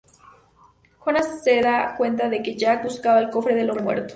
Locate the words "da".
1.61-1.93